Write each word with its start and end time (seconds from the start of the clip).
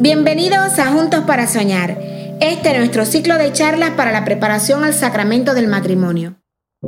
Bienvenidos 0.00 0.78
a 0.78 0.92
Juntos 0.92 1.24
para 1.26 1.48
Soñar. 1.48 1.98
Este 2.40 2.70
es 2.70 2.78
nuestro 2.78 3.04
ciclo 3.04 3.36
de 3.36 3.52
charlas 3.52 3.90
para 3.96 4.12
la 4.12 4.24
preparación 4.24 4.84
al 4.84 4.94
sacramento 4.94 5.54
del 5.54 5.66
matrimonio. 5.66 6.36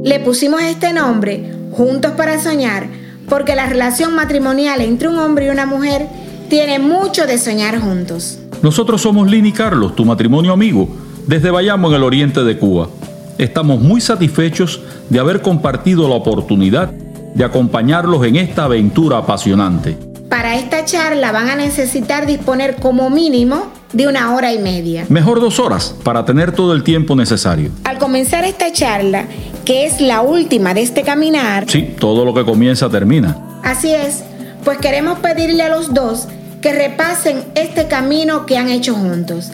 Le 0.01 0.21
pusimos 0.21 0.63
este 0.63 0.93
nombre, 0.93 1.53
Juntos 1.73 2.13
para 2.13 2.41
Soñar, 2.41 2.87
porque 3.29 3.57
la 3.57 3.67
relación 3.67 4.15
matrimonial 4.15 4.81
entre 4.81 5.09
un 5.09 5.19
hombre 5.19 5.47
y 5.47 5.49
una 5.49 5.67
mujer 5.67 6.07
tiene 6.49 6.79
mucho 6.79 7.27
de 7.27 7.39
soñar 7.39 7.81
juntos. 7.81 8.39
Nosotros 8.63 9.03
somos 9.03 9.29
Lini 9.29 9.51
Carlos, 9.51 9.97
tu 9.97 10.05
matrimonio 10.05 10.53
amigo, 10.53 10.89
desde 11.27 11.51
Bayamo 11.51 11.89
en 11.89 11.95
el 11.95 12.05
oriente 12.05 12.45
de 12.45 12.59
Cuba. 12.59 12.91
Estamos 13.39 13.81
muy 13.81 14.01
satisfechos 14.01 14.83
de 15.09 15.19
haber 15.19 15.43
compartido 15.43 16.09
la 16.09 16.15
oportunidad 16.15 16.93
de 16.93 17.43
acompañarlos 17.43 18.25
en 18.25 18.37
esta 18.37 18.67
aventura 18.67 19.19
apasionante. 19.19 20.10
Para 20.31 20.55
esta 20.55 20.85
charla 20.85 21.33
van 21.33 21.51
a 21.51 21.57
necesitar 21.57 22.25
disponer 22.25 22.77
como 22.77 23.11
mínimo 23.11 23.67
de 23.93 24.07
una 24.07 24.33
hora 24.33 24.53
y 24.53 24.61
media. 24.61 25.05
Mejor 25.09 25.41
dos 25.41 25.59
horas 25.59 25.97
para 26.05 26.25
tener 26.25 26.53
todo 26.53 26.73
el 26.73 26.85
tiempo 26.85 27.17
necesario. 27.17 27.73
Al 27.83 27.99
comenzar 27.99 28.45
esta 28.45 28.73
charla, 28.73 29.25
que 29.65 29.87
es 29.87 30.01
la 30.01 30.21
última 30.21 30.73
de 30.73 30.83
este 30.83 31.03
caminar... 31.03 31.69
Sí, 31.69 31.97
todo 31.99 32.25
lo 32.25 32.33
que 32.33 32.45
comienza 32.45 32.89
termina. 32.89 33.37
Así 33.65 33.93
es, 33.93 34.23
pues 34.65 34.79
queremos 34.79 35.19
pedirle 35.19 35.65
a 35.65 35.69
los 35.69 35.93
dos 35.93 36.29
que 36.63 36.73
repasen 36.75 37.43
este 37.57 37.89
camino 37.89 38.47
que 38.47 38.57
han 38.57 38.69
hecho 38.69 38.95
juntos 38.95 39.51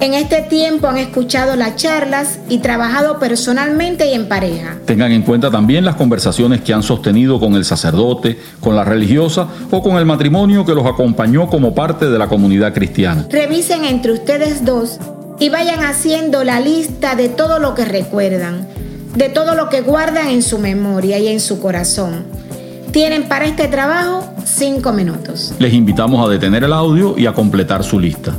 en 0.00 0.14
este 0.14 0.42
tiempo 0.42 0.86
han 0.86 0.98
escuchado 0.98 1.56
las 1.56 1.76
charlas 1.76 2.38
y 2.48 2.58
trabajado 2.58 3.18
personalmente 3.18 4.06
y 4.06 4.14
en 4.14 4.28
pareja. 4.28 4.76
Tengan 4.86 5.10
en 5.10 5.22
cuenta 5.22 5.50
también 5.50 5.84
las 5.84 5.96
conversaciones 5.96 6.60
que 6.60 6.72
han 6.72 6.84
sostenido 6.84 7.40
con 7.40 7.54
el 7.54 7.64
sacerdote, 7.64 8.38
con 8.60 8.76
la 8.76 8.84
religiosa 8.84 9.48
o 9.70 9.82
con 9.82 9.96
el 9.96 10.04
matrimonio 10.04 10.64
que 10.64 10.74
los 10.74 10.86
acompañó 10.86 11.48
como 11.48 11.74
parte 11.74 12.08
de 12.08 12.18
la 12.18 12.28
comunidad 12.28 12.72
cristiana. 12.72 13.26
Revisen 13.30 13.84
entre 13.84 14.12
ustedes 14.12 14.64
dos 14.64 14.98
y 15.40 15.48
vayan 15.48 15.80
haciendo 15.80 16.44
la 16.44 16.60
lista 16.60 17.16
de 17.16 17.28
todo 17.28 17.58
lo 17.58 17.74
que 17.74 17.84
recuerdan, 17.84 18.68
de 19.16 19.28
todo 19.28 19.56
lo 19.56 19.68
que 19.68 19.80
guardan 19.80 20.28
en 20.28 20.42
su 20.42 20.58
memoria 20.58 21.18
y 21.18 21.26
en 21.26 21.40
su 21.40 21.60
corazón. 21.60 22.24
Tienen 22.92 23.28
para 23.28 23.46
este 23.46 23.66
trabajo 23.66 24.24
cinco 24.44 24.92
minutos. 24.92 25.54
Les 25.58 25.74
invitamos 25.74 26.24
a 26.24 26.30
detener 26.30 26.64
el 26.64 26.72
audio 26.72 27.18
y 27.18 27.26
a 27.26 27.32
completar 27.32 27.82
su 27.84 27.98
lista. 27.98 28.32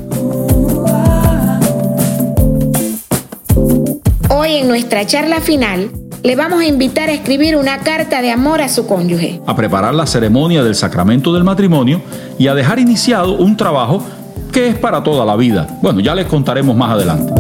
Hoy 4.50 4.56
en 4.56 4.68
nuestra 4.68 5.06
charla 5.06 5.42
final 5.42 5.92
le 6.24 6.36
vamos 6.36 6.62
a 6.62 6.66
invitar 6.66 7.08
a 7.08 7.12
escribir 7.12 7.56
una 7.56 7.78
carta 7.82 8.20
de 8.20 8.32
amor 8.32 8.64
a 8.64 8.68
su 8.68 8.88
cónyuge. 8.88 9.40
A 9.46 9.56
preparar 9.56 9.94
la 9.94 10.08
ceremonia 10.08 10.64
del 10.64 10.74
sacramento 10.74 11.32
del 11.32 11.44
matrimonio 11.44 12.02
y 12.40 12.48
a 12.48 12.56
dejar 12.56 12.80
iniciado 12.80 13.34
un 13.34 13.56
trabajo 13.56 14.04
que 14.52 14.70
es 14.70 14.76
para 14.76 15.04
toda 15.04 15.24
la 15.24 15.36
vida. 15.36 15.68
Bueno, 15.84 16.00
ya 16.00 16.16
les 16.16 16.26
contaremos 16.26 16.76
más 16.76 16.94
adelante. 16.94 17.32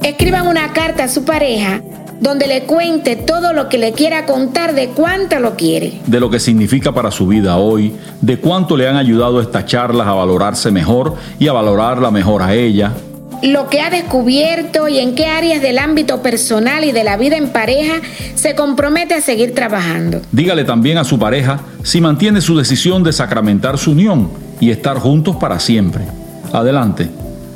Escriban 0.00 0.46
una 0.46 0.72
carta 0.72 1.04
a 1.04 1.08
su 1.08 1.26
pareja 1.26 1.82
donde 2.18 2.46
le 2.46 2.62
cuente 2.62 3.16
todo 3.16 3.52
lo 3.52 3.68
que 3.68 3.76
le 3.76 3.92
quiera 3.92 4.24
contar 4.24 4.74
de 4.74 4.88
cuánto 4.88 5.40
lo 5.40 5.56
quiere. 5.56 6.00
De 6.06 6.20
lo 6.20 6.30
que 6.30 6.40
significa 6.40 6.92
para 6.92 7.10
su 7.10 7.26
vida 7.26 7.58
hoy, 7.58 7.94
de 8.22 8.38
cuánto 8.38 8.78
le 8.78 8.88
han 8.88 8.96
ayudado 8.96 9.42
estas 9.42 9.66
charlas 9.66 10.06
a 10.06 10.14
valorarse 10.14 10.70
mejor 10.70 11.16
y 11.38 11.48
a 11.48 11.52
valorarla 11.52 12.10
mejor 12.10 12.42
a 12.42 12.54
ella, 12.54 12.94
lo 13.42 13.68
que 13.68 13.80
ha 13.80 13.90
descubierto 13.90 14.88
y 14.88 14.98
en 14.98 15.14
qué 15.14 15.26
áreas 15.26 15.60
del 15.60 15.78
ámbito 15.78 16.22
personal 16.22 16.84
y 16.84 16.92
de 16.92 17.02
la 17.02 17.16
vida 17.16 17.36
en 17.36 17.48
pareja 17.48 17.94
se 18.36 18.54
compromete 18.54 19.14
a 19.14 19.20
seguir 19.20 19.54
trabajando. 19.54 20.20
Dígale 20.30 20.64
también 20.64 20.98
a 20.98 21.04
su 21.04 21.18
pareja 21.18 21.60
si 21.82 22.00
mantiene 22.00 22.40
su 22.40 22.56
decisión 22.56 23.02
de 23.02 23.12
sacramentar 23.12 23.78
su 23.78 23.90
unión 23.90 24.30
y 24.60 24.70
estar 24.70 24.98
juntos 24.98 25.36
para 25.36 25.58
siempre. 25.58 26.04
Adelante, 26.52 27.10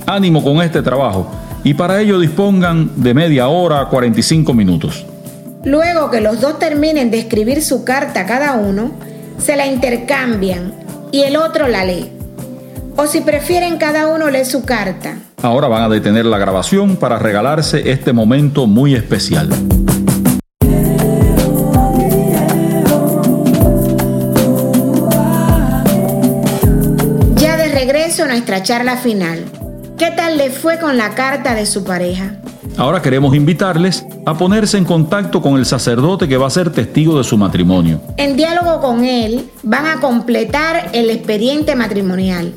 ánimo 0.07 0.43
con 0.43 0.61
este 0.61 0.83
trabajo 0.83 1.31
y 1.63 1.75
para 1.75 2.01
ello 2.01 2.19
dispongan 2.19 2.91
de 2.97 3.15
media 3.15 3.49
hora 3.49 3.81
a 3.81 3.89
45 3.89 4.53
minutos. 4.55 5.07
Luego 5.65 6.11
que 6.11 6.21
los 6.21 6.41
dos 6.41 6.59
terminen 6.59 7.11
de 7.11 7.19
escribir 7.19 7.63
su 7.63 7.85
carta 7.85 8.27
cada 8.27 8.55
uno, 8.55 8.93
se 9.39 9.57
la 9.57 9.67
intercambian 9.67 10.75
y 11.13 11.23
el 11.23 11.37
otro 11.37 11.69
la 11.69 11.85
lee. 11.85 12.11
O 12.97 13.07
si 13.07 13.21
prefieren 13.21 13.77
cada 13.77 14.09
uno 14.09 14.31
lee 14.31 14.45
su 14.45 14.65
carta 14.65 15.19
Ahora 15.43 15.69
van 15.69 15.83
a 15.83 15.89
detener 15.89 16.25
la 16.25 16.39
grabación 16.39 16.97
para 16.97 17.19
regalarse 17.19 17.91
este 17.91 18.13
momento 18.13 18.67
muy 18.67 18.95
especial. 18.95 19.49
Ya 27.37 27.57
de 27.57 27.69
regreso 27.69 28.25
a 28.25 28.29
nuestra 28.29 28.63
charla 28.63 28.97
final. 28.97 29.45
¿Qué 29.99 30.11
tal 30.11 30.39
le 30.39 30.51
fue 30.51 30.79
con 30.79 30.97
la 30.97 31.15
carta 31.15 31.55
de 31.55 31.67
su 31.67 31.85
pareja? 31.85 32.39
Ahora 32.79 33.01
queremos 33.01 33.35
invitarles 33.35 34.05
a 34.27 34.35
ponerse 34.35 34.77
en 34.77 34.85
contacto 34.85 35.41
con 35.41 35.57
el 35.57 35.65
sacerdote 35.65 36.29
que 36.29 36.37
va 36.37 36.47
a 36.47 36.51
ser 36.51 36.71
testigo 36.71 37.17
de 37.17 37.25
su 37.25 37.39
matrimonio. 37.39 38.01
En 38.19 38.37
diálogo 38.37 38.81
con 38.81 39.05
él 39.05 39.51
van 39.63 39.87
a 39.87 40.01
completar 40.01 40.91
el 40.93 41.09
expediente 41.09 41.75
matrimonial 41.75 42.53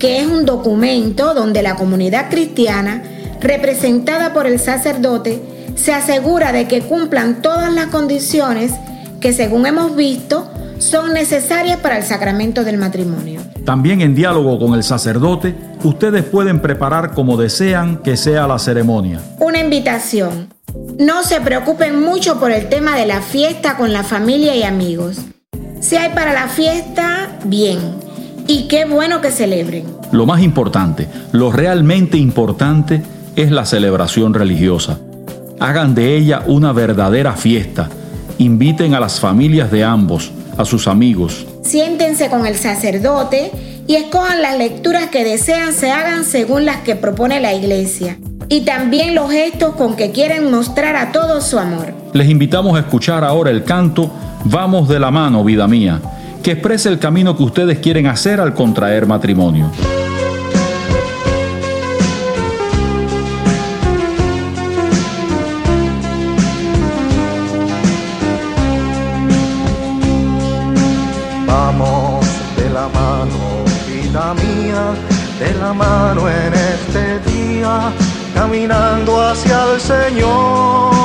que 0.00 0.18
es 0.18 0.26
un 0.26 0.46
documento 0.46 1.34
donde 1.34 1.62
la 1.62 1.76
comunidad 1.76 2.30
cristiana, 2.30 3.02
representada 3.40 4.32
por 4.32 4.46
el 4.46 4.58
sacerdote, 4.58 5.40
se 5.76 5.92
asegura 5.92 6.52
de 6.52 6.66
que 6.66 6.80
cumplan 6.80 7.42
todas 7.42 7.72
las 7.72 7.86
condiciones 7.88 8.72
que, 9.20 9.34
según 9.34 9.66
hemos 9.66 9.94
visto, 9.94 10.50
son 10.78 11.12
necesarias 11.12 11.78
para 11.80 11.98
el 11.98 12.02
sacramento 12.02 12.64
del 12.64 12.78
matrimonio. 12.78 13.42
También 13.66 14.00
en 14.00 14.14
diálogo 14.14 14.58
con 14.58 14.74
el 14.74 14.82
sacerdote, 14.82 15.54
ustedes 15.84 16.24
pueden 16.24 16.60
preparar 16.60 17.12
como 17.12 17.36
desean 17.36 17.98
que 17.98 18.16
sea 18.16 18.46
la 18.46 18.58
ceremonia. 18.58 19.20
Una 19.38 19.60
invitación. 19.60 20.48
No 20.98 21.22
se 21.24 21.42
preocupen 21.42 22.00
mucho 22.00 22.40
por 22.40 22.52
el 22.52 22.70
tema 22.70 22.96
de 22.96 23.04
la 23.04 23.20
fiesta 23.20 23.76
con 23.76 23.92
la 23.92 24.02
familia 24.02 24.56
y 24.56 24.62
amigos. 24.62 25.18
Si 25.80 25.96
hay 25.96 26.14
para 26.14 26.32
la 26.32 26.48
fiesta, 26.48 27.28
bien. 27.44 27.78
Y 28.46 28.66
qué 28.68 28.84
bueno 28.86 29.20
que 29.20 29.30
celebren. 29.30 29.99
Lo 30.12 30.26
más 30.26 30.42
importante, 30.42 31.08
lo 31.32 31.52
realmente 31.52 32.18
importante 32.18 33.02
es 33.36 33.50
la 33.50 33.64
celebración 33.64 34.34
religiosa. 34.34 34.98
Hagan 35.60 35.94
de 35.94 36.16
ella 36.16 36.42
una 36.46 36.72
verdadera 36.72 37.34
fiesta. 37.34 37.88
Inviten 38.38 38.94
a 38.94 39.00
las 39.00 39.20
familias 39.20 39.70
de 39.70 39.84
ambos, 39.84 40.32
a 40.56 40.64
sus 40.64 40.88
amigos. 40.88 41.46
Siéntense 41.62 42.28
con 42.28 42.46
el 42.46 42.56
sacerdote 42.56 43.52
y 43.86 43.94
escojan 43.94 44.42
las 44.42 44.58
lecturas 44.58 45.06
que 45.10 45.22
desean 45.22 45.72
se 45.72 45.90
hagan 45.90 46.24
según 46.24 46.64
las 46.64 46.78
que 46.78 46.96
propone 46.96 47.40
la 47.40 47.54
iglesia. 47.54 48.18
Y 48.48 48.62
también 48.62 49.14
los 49.14 49.30
gestos 49.30 49.76
con 49.76 49.94
que 49.94 50.10
quieren 50.10 50.50
mostrar 50.50 50.96
a 50.96 51.12
todos 51.12 51.44
su 51.44 51.58
amor. 51.58 51.92
Les 52.14 52.28
invitamos 52.28 52.76
a 52.76 52.80
escuchar 52.80 53.22
ahora 53.22 53.50
el 53.50 53.64
canto 53.64 54.10
Vamos 54.44 54.88
de 54.88 54.98
la 54.98 55.10
mano, 55.10 55.44
vida 55.44 55.68
mía 55.68 56.00
que 56.42 56.52
exprese 56.52 56.88
el 56.88 56.98
camino 56.98 57.36
que 57.36 57.42
ustedes 57.42 57.78
quieren 57.78 58.06
hacer 58.06 58.40
al 58.40 58.54
contraer 58.54 59.06
matrimonio. 59.06 59.70
Vamos 71.46 72.26
de 72.56 72.70
la 72.70 72.88
mano, 72.88 73.64
vida 73.86 74.34
mía, 74.34 74.94
de 75.38 75.54
la 75.60 75.72
mano 75.72 76.28
en 76.28 76.54
este 76.54 77.30
día, 77.30 77.92
caminando 78.34 79.20
hacia 79.20 79.64
el 79.74 79.80
Señor. 79.80 81.00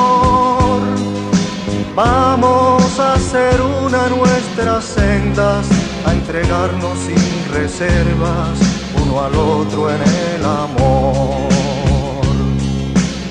Vamos 1.95 2.84
hacer 3.15 3.61
una 3.61 4.09
nuestras 4.09 4.83
sendas, 4.83 5.65
a 6.05 6.11
entregarnos 6.11 6.97
sin 6.99 7.53
reservas 7.53 8.59
uno 9.01 9.21
al 9.23 9.35
otro 9.35 9.89
en 9.89 10.01
el 10.01 10.45
amor. 10.45 11.49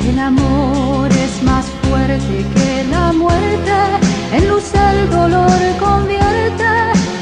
El 0.09 0.19
amor 0.19 1.11
es 1.13 1.43
más 1.43 1.67
fuerte 1.83 2.45
que 2.55 2.85
la 2.91 3.13
muerte, 3.13 3.77
en 4.33 4.49
luz 4.49 4.73
el 4.75 5.11
dolor 5.11 5.61
convierte, 5.79 6.71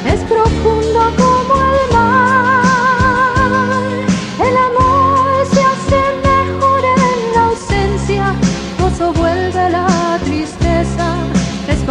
es 0.07 0.21
profundo 0.33 1.01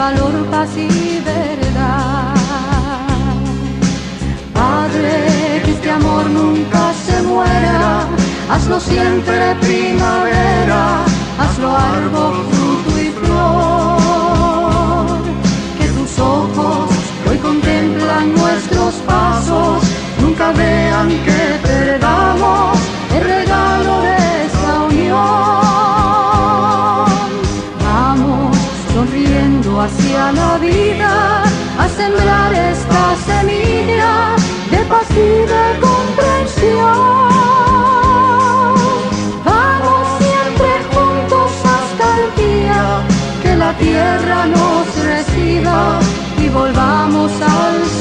valor, 0.02 0.34
paz 0.50 0.70
y 0.78 1.22
verdad. 1.32 2.34
Padre, 4.52 5.62
que 5.64 5.72
este 5.78 5.92
amor 5.92 6.26
nunca 6.40 6.82
se 7.06 7.22
muera, 7.22 8.08
hazlo 8.52 8.80
siempre 8.80 9.56
primavera, 9.68 10.82
hazlo 11.42 11.70
árbol, 11.78 12.38
y 46.38 46.50
volvamos 46.50 47.32
al. 47.42 48.01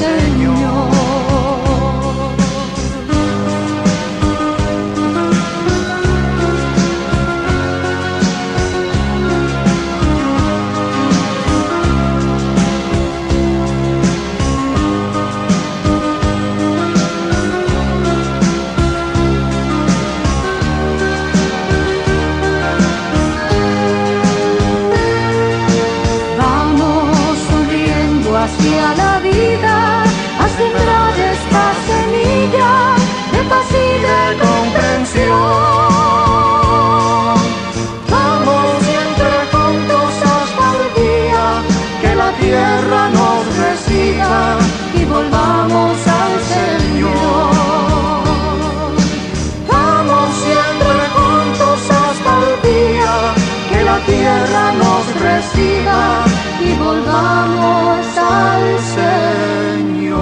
Y 56.63 56.73
volvamos 56.79 58.07
al 58.19 58.79
Señor. 58.79 60.21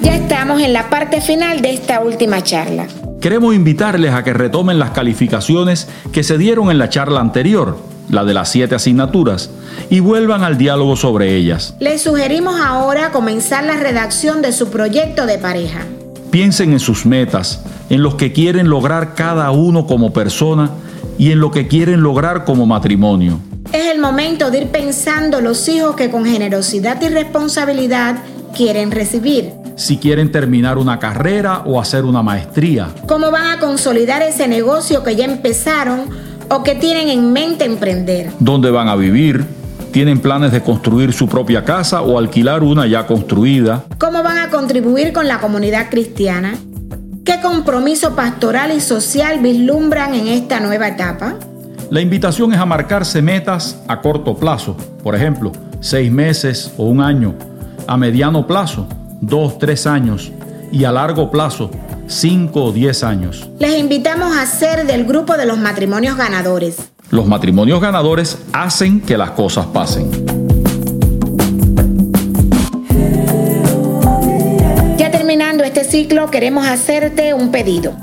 Ya 0.00 0.14
estamos 0.14 0.60
en 0.60 0.72
la 0.72 0.88
parte 0.90 1.20
final 1.20 1.60
de 1.62 1.74
esta 1.74 2.00
última 2.00 2.42
charla. 2.42 2.86
Queremos 3.20 3.54
invitarles 3.54 4.12
a 4.12 4.24
que 4.24 4.32
retomen 4.32 4.78
las 4.80 4.90
calificaciones 4.90 5.88
que 6.12 6.24
se 6.24 6.38
dieron 6.38 6.70
en 6.72 6.78
la 6.78 6.88
charla 6.88 7.20
anterior, 7.20 7.78
la 8.12 8.24
de 8.24 8.34
las 8.34 8.50
siete 8.50 8.74
asignaturas, 8.74 9.50
y 9.88 10.00
vuelvan 10.00 10.44
al 10.44 10.58
diálogo 10.58 10.96
sobre 10.96 11.34
ellas. 11.34 11.74
Les 11.80 12.02
sugerimos 12.02 12.60
ahora 12.60 13.10
comenzar 13.10 13.64
la 13.64 13.78
redacción 13.78 14.42
de 14.42 14.52
su 14.52 14.68
proyecto 14.68 15.24
de 15.24 15.38
pareja. 15.38 15.80
Piensen 16.30 16.72
en 16.72 16.80
sus 16.80 17.06
metas, 17.06 17.62
en 17.88 18.02
los 18.02 18.14
que 18.14 18.32
quieren 18.32 18.68
lograr 18.68 19.14
cada 19.14 19.50
uno 19.50 19.86
como 19.86 20.12
persona 20.12 20.70
y 21.18 21.32
en 21.32 21.40
lo 21.40 21.50
que 21.50 21.68
quieren 21.68 22.02
lograr 22.02 22.44
como 22.44 22.66
matrimonio. 22.66 23.40
Es 23.72 23.86
el 23.86 23.98
momento 23.98 24.50
de 24.50 24.58
ir 24.58 24.68
pensando 24.68 25.40
los 25.40 25.66
hijos 25.68 25.96
que 25.96 26.10
con 26.10 26.26
generosidad 26.26 27.00
y 27.00 27.08
responsabilidad 27.08 28.16
quieren 28.54 28.90
recibir. 28.90 29.52
Si 29.76 29.96
quieren 29.96 30.30
terminar 30.30 30.76
una 30.76 30.98
carrera 30.98 31.62
o 31.64 31.80
hacer 31.80 32.04
una 32.04 32.22
maestría. 32.22 32.88
Cómo 33.08 33.30
van 33.30 33.46
a 33.46 33.58
consolidar 33.58 34.20
ese 34.20 34.46
negocio 34.48 35.02
que 35.02 35.16
ya 35.16 35.24
empezaron 35.24 36.21
o 36.48 36.62
que 36.62 36.74
tienen 36.74 37.08
en 37.08 37.32
mente 37.32 37.64
emprender. 37.64 38.30
dónde 38.38 38.70
van 38.70 38.88
a 38.88 38.96
vivir, 38.96 39.44
tienen 39.92 40.20
planes 40.20 40.52
de 40.52 40.62
construir 40.62 41.12
su 41.12 41.28
propia 41.28 41.64
casa 41.64 42.02
o 42.02 42.18
alquilar 42.18 42.62
una 42.62 42.86
ya 42.86 43.06
construida, 43.06 43.84
¿Cómo 43.98 44.22
van 44.22 44.38
a 44.38 44.48
contribuir 44.50 45.12
con 45.12 45.28
la 45.28 45.38
comunidad 45.40 45.90
cristiana? 45.90 46.54
¿Qué 47.24 47.40
compromiso 47.40 48.16
pastoral 48.16 48.72
y 48.76 48.80
social 48.80 49.40
vislumbran 49.40 50.14
en 50.14 50.28
esta 50.28 50.58
nueva 50.58 50.88
etapa? 50.88 51.36
La 51.90 52.00
invitación 52.00 52.52
es 52.52 52.58
a 52.58 52.66
marcarse 52.66 53.22
metas 53.22 53.80
a 53.86 54.00
corto 54.00 54.34
plazo, 54.34 54.76
por 55.02 55.14
ejemplo, 55.14 55.52
seis 55.80 56.10
meses 56.10 56.72
o 56.78 56.84
un 56.84 57.00
año, 57.00 57.34
a 57.86 57.96
mediano 57.96 58.46
plazo, 58.46 58.88
dos, 59.20 59.58
tres 59.58 59.86
años, 59.86 60.32
y 60.72 60.84
a 60.84 60.90
largo 60.90 61.30
plazo, 61.30 61.70
cinco 62.06 62.64
o 62.64 62.72
diez 62.72 63.02
años. 63.02 63.48
Les 63.58 63.78
invitamos 63.78 64.36
a 64.36 64.46
ser 64.46 64.86
del 64.86 65.04
grupo 65.04 65.36
de 65.36 65.46
los 65.46 65.58
matrimonios 65.58 66.16
ganadores. 66.16 66.76
Los 67.10 67.26
matrimonios 67.26 67.80
ganadores 67.80 68.38
hacen 68.52 69.00
que 69.00 69.18
las 69.18 69.32
cosas 69.32 69.66
pasen. 69.66 70.10
Ya 74.96 75.10
terminando 75.10 75.64
este 75.64 75.84
ciclo, 75.84 76.30
queremos 76.30 76.66
hacerte 76.66 77.34
un 77.34 77.50
pedido. 77.50 77.94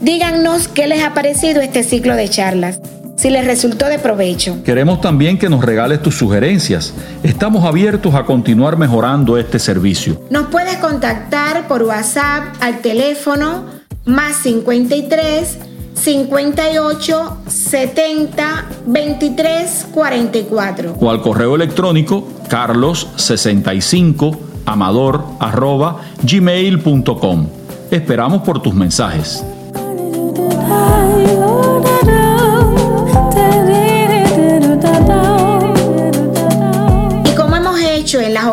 Díganos 0.00 0.68
qué 0.68 0.86
les 0.86 1.02
ha 1.02 1.14
parecido 1.14 1.62
este 1.62 1.82
ciclo 1.82 2.14
de 2.14 2.28
charlas, 2.28 2.80
si 3.16 3.30
les 3.30 3.44
resultó 3.46 3.86
de 3.86 3.98
provecho. 3.98 4.62
Queremos 4.64 5.00
también 5.00 5.38
que 5.38 5.48
nos 5.48 5.64
regales 5.64 6.02
tus 6.02 6.16
sugerencias. 6.16 6.94
Estamos 7.22 7.64
abiertos 7.64 8.14
a 8.14 8.24
continuar 8.24 8.76
mejorando 8.76 9.38
este 9.38 9.58
servicio. 9.58 10.20
Nos 10.30 10.46
puedes 10.48 10.76
contactar 10.76 11.66
por 11.68 11.82
WhatsApp 11.82 12.54
al 12.60 12.80
teléfono 12.80 13.64
más 14.04 14.36
53 14.42 15.58
58 15.94 17.38
70 17.46 18.64
23 18.86 19.86
44. 19.92 20.96
o 21.00 21.10
al 21.10 21.22
correo 21.22 21.54
electrónico 21.54 22.28
carlos65 22.48 24.36
amador 24.66 25.24
arroba 25.40 26.00
gmail.com. 26.22 27.48
Esperamos 27.90 28.42
por 28.42 28.60
tus 28.60 28.74
mensajes. 28.74 29.44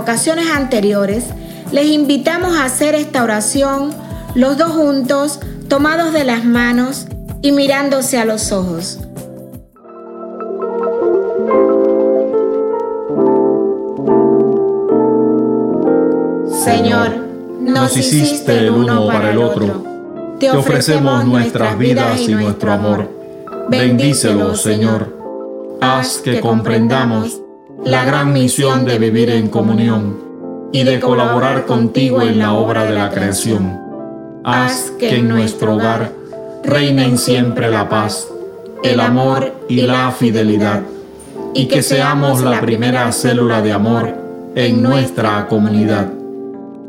Ocasiones 0.02 0.50
anteriores, 0.50 1.26
les 1.72 1.86
invitamos 1.86 2.58
a 2.58 2.66
hacer 2.66 2.96
esta 2.96 3.24
oración 3.24 3.92
los 4.36 4.58
dos 4.58 4.72
juntos, 4.72 5.40
tomados 5.68 6.12
de 6.14 6.24
las 6.24 6.44
manos 6.44 7.06
y 7.42 7.52
mirándose 7.52 8.18
a 8.18 8.26
los 8.26 8.52
ojos. 8.52 9.00
Señor, 16.64 17.16
nos 17.62 17.96
hiciste 17.98 18.58
el 18.58 18.72
uno 18.72 19.08
para 19.08 19.32
el 19.32 19.38
otro. 19.38 19.84
Te 20.40 20.50
ofrecemos 20.52 21.26
nuestras 21.26 21.78
vidas 21.78 22.22
y 22.22 22.34
nuestro 22.34 22.72
amor. 22.72 23.10
Bendícelo, 23.70 24.56
Señor. 24.56 25.18
Haz 25.82 26.18
que 26.18 26.40
comprendamos 26.40 27.41
la 27.86 28.06
gran 28.06 28.32
misión 28.32 28.86
de 28.86 29.00
vivir 29.00 29.30
en 29.30 29.48
comunión 29.48 30.18
y 30.72 30.84
de 30.84 31.00
colaborar 31.00 31.66
contigo 31.66 32.22
en 32.22 32.40
la 32.40 32.54
obra 32.54 32.86
de 32.86 32.92
la 32.92 33.10
creación. 33.10 33.80
Haz 34.44 34.92
que 35.00 35.18
en 35.18 35.28
nuestro 35.28 35.76
hogar 35.76 36.12
reinen 36.64 37.18
siempre 37.18 37.70
la 37.70 37.90
paz, 37.90 38.28
el 38.84 39.00
amor 39.00 39.54
y 39.68 39.82
la 39.82 40.12
fidelidad, 40.12 40.82
y 41.54 41.68
que 41.68 41.82
seamos 41.82 42.42
la 42.42 42.62
primera 42.62 43.12
célula 43.12 43.62
de 43.62 43.72
amor 43.72 44.14
en 44.56 44.82
nuestra 44.82 45.48
comunidad. 45.48 46.08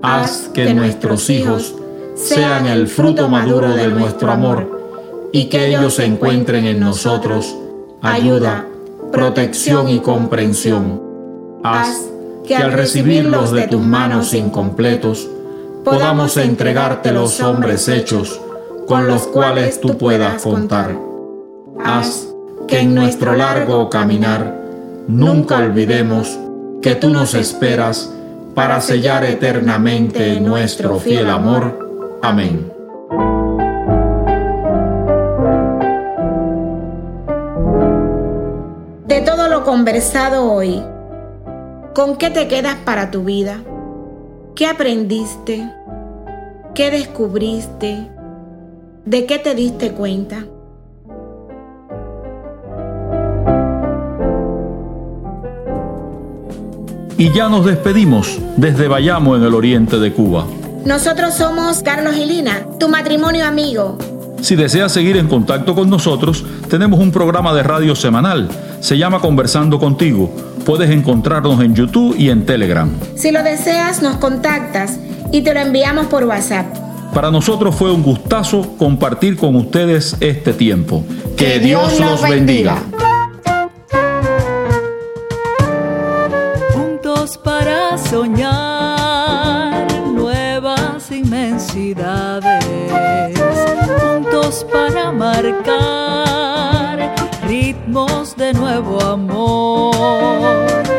Haz 0.02 0.50
que 0.52 0.74
nuestros 0.74 1.30
hijos 1.30 1.74
sean 2.14 2.66
el 2.66 2.88
fruto 2.88 3.28
maduro 3.28 3.70
de 3.74 3.88
nuestro 3.88 4.30
amor 4.30 5.30
y 5.32 5.46
que 5.46 5.68
ellos 5.68 5.98
encuentren 5.98 6.66
en 6.66 6.80
nosotros 6.80 7.56
ayuda, 8.02 8.66
protección 9.12 9.88
y 9.88 10.00
comprensión. 10.00 11.02
Haz 11.62 12.08
que 12.46 12.56
al 12.56 12.72
recibirlos 12.72 13.52
de 13.52 13.68
tus 13.68 13.80
manos 13.80 14.34
incompletos, 14.34 15.28
podamos 15.84 16.36
entregarte 16.36 17.12
los 17.12 17.40
hombres 17.40 17.88
hechos 17.88 18.40
con 18.86 19.06
los 19.06 19.26
cuales 19.28 19.80
tú 19.80 19.96
puedas 19.98 20.42
contar. 20.42 20.96
Haz 21.84 22.26
que 22.66 22.80
en 22.80 22.94
nuestro 22.94 23.36
largo 23.36 23.90
caminar 23.90 24.56
nunca 25.06 25.58
olvidemos 25.58 26.38
que 26.80 26.94
tú 26.94 27.10
nos 27.10 27.34
esperas 27.34 28.12
para 28.54 28.80
sellar 28.80 29.24
eternamente 29.24 30.40
nuestro 30.40 30.98
fiel 30.98 31.30
amor. 31.30 32.18
Amén. 32.22 32.81
De 39.12 39.20
todo 39.20 39.46
lo 39.48 39.62
conversado 39.62 40.50
hoy, 40.50 40.82
¿con 41.94 42.16
qué 42.16 42.30
te 42.30 42.48
quedas 42.48 42.76
para 42.76 43.10
tu 43.10 43.24
vida? 43.24 43.58
¿Qué 44.54 44.66
aprendiste? 44.66 45.70
¿Qué 46.74 46.90
descubriste? 46.90 48.08
¿De 49.04 49.26
qué 49.26 49.38
te 49.38 49.54
diste 49.54 49.92
cuenta? 49.92 50.46
Y 57.18 57.30
ya 57.34 57.50
nos 57.50 57.66
despedimos 57.66 58.38
desde 58.56 58.88
Bayamo 58.88 59.36
en 59.36 59.42
el 59.42 59.54
oriente 59.54 59.98
de 59.98 60.10
Cuba. 60.14 60.46
Nosotros 60.86 61.34
somos 61.34 61.82
Carlos 61.82 62.16
y 62.16 62.24
Lina, 62.24 62.66
tu 62.80 62.88
matrimonio 62.88 63.44
amigo. 63.44 63.98
Si 64.40 64.56
deseas 64.56 64.90
seguir 64.90 65.18
en 65.18 65.28
contacto 65.28 65.74
con 65.74 65.90
nosotros, 65.90 66.46
tenemos 66.70 66.98
un 66.98 67.12
programa 67.12 67.52
de 67.52 67.62
radio 67.62 67.94
semanal 67.94 68.48
se 68.82 68.98
llama 68.98 69.20
Conversando 69.20 69.78
contigo. 69.78 70.28
Puedes 70.66 70.90
encontrarnos 70.90 71.62
en 71.62 71.72
YouTube 71.72 72.16
y 72.18 72.30
en 72.30 72.44
Telegram. 72.44 72.90
Si 73.14 73.30
lo 73.30 73.44
deseas, 73.44 74.02
nos 74.02 74.16
contactas 74.16 74.98
y 75.30 75.42
te 75.42 75.54
lo 75.54 75.60
enviamos 75.60 76.06
por 76.06 76.24
WhatsApp. 76.24 76.66
Para 77.14 77.30
nosotros 77.30 77.76
fue 77.76 77.92
un 77.92 78.02
gustazo 78.02 78.74
compartir 78.76 79.36
con 79.36 79.54
ustedes 79.54 80.16
este 80.18 80.52
tiempo. 80.52 81.04
Que, 81.36 81.60
Dios, 81.60 82.00
los 82.00 82.22
bendiga. 82.22 82.82
Juntos 86.74 87.38
para 87.38 87.96
soñar 87.98 89.86
nuevas 90.12 91.08
inmensidades. 91.12 92.64
Juntos 94.00 94.66
para 94.72 95.12
marcar 95.12 96.51
ritmos 97.72 98.36
de 98.36 98.52
nuevo 98.52 99.00
amor. 99.00 100.91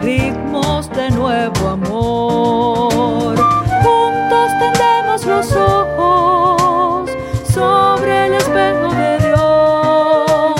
Ritmos 0.00 0.90
de 0.90 1.10
nuevo 1.10 1.68
amor. 1.68 3.36
Juntos 3.82 4.50
tendemos 4.58 5.24
los 5.24 5.52
ojos 5.52 7.10
sobre 7.54 8.26
el 8.26 8.34
espejo 8.34 8.92
de 8.94 9.18
Dios. 9.28 10.56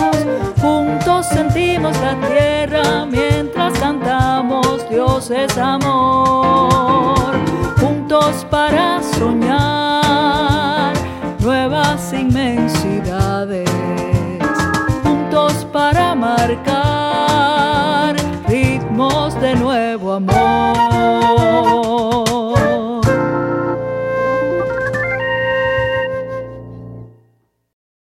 Juntos 0.60 1.26
sentimos 1.26 1.96
la 2.00 2.14
tierra 2.28 3.06
mientras 3.06 3.72
cantamos 3.78 4.88
Dios 4.88 5.30
es 5.30 5.58
amor. 5.58 7.34
Juntos 7.80 8.46
para 8.50 9.02
soñar 9.02 9.41